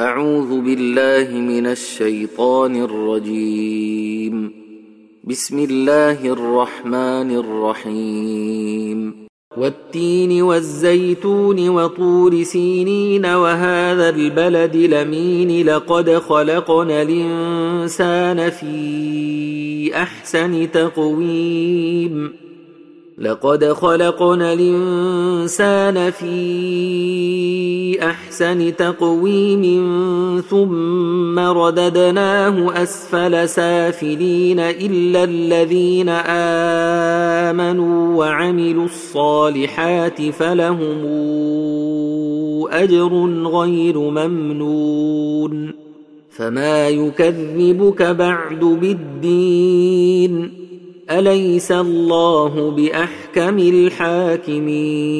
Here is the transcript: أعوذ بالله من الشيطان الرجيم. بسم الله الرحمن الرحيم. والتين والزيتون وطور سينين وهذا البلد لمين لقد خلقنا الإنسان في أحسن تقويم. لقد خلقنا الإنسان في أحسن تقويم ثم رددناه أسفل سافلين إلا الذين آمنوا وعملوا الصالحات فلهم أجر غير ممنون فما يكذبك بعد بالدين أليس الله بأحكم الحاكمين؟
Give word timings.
أعوذ 0.00 0.60
بالله 0.60 1.40
من 1.40 1.66
الشيطان 1.66 2.82
الرجيم. 2.82 4.52
بسم 5.24 5.58
الله 5.58 6.26
الرحمن 6.26 7.36
الرحيم. 7.36 9.26
والتين 9.56 10.42
والزيتون 10.42 11.68
وطور 11.68 12.42
سينين 12.42 13.26
وهذا 13.26 14.08
البلد 14.08 14.76
لمين 14.76 15.66
لقد 15.66 16.10
خلقنا 16.10 17.02
الإنسان 17.02 18.50
في 18.50 19.90
أحسن 19.94 20.70
تقويم. 20.70 22.32
لقد 23.20 23.64
خلقنا 23.64 24.52
الإنسان 24.52 26.10
في 26.10 27.98
أحسن 28.02 28.76
تقويم 28.76 29.62
ثم 30.50 31.38
رددناه 31.38 32.82
أسفل 32.82 33.48
سافلين 33.48 34.60
إلا 34.60 35.24
الذين 35.24 36.08
آمنوا 37.48 38.16
وعملوا 38.16 38.84
الصالحات 38.84 40.22
فلهم 40.22 41.04
أجر 42.72 43.12
غير 43.44 43.98
ممنون 43.98 45.72
فما 46.30 46.88
يكذبك 46.88 48.02
بعد 48.02 48.60
بالدين 48.60 50.60
أليس 51.10 51.72
الله 51.72 52.70
بأحكم 52.70 53.58
الحاكمين؟ 53.58 55.10